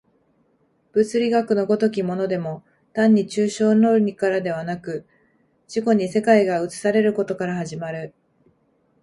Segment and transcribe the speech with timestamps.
[0.93, 2.63] 物理学の如きものでも
[2.93, 5.05] 単に抽象論理からではなく、
[5.67, 8.11] 自己に世界が映されることから始まる。